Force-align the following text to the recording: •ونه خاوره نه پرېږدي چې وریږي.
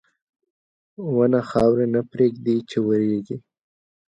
•ونه 1.15 1.39
خاوره 1.49 1.85
نه 1.93 2.01
پرېږدي 2.11 2.55
چې 2.69 2.77
وریږي. 2.87 3.37